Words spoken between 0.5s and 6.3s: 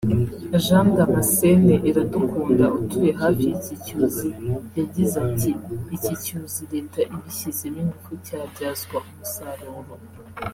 Jean Damascene Iradukunda utuye hafi y’iki cyuzi yagize ati “Iki